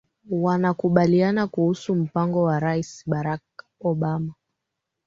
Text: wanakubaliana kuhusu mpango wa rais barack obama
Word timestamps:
wanakubaliana 0.31 1.47
kuhusu 1.47 1.95
mpango 1.95 2.43
wa 2.43 2.59
rais 2.59 3.03
barack 3.07 3.41
obama 3.83 4.33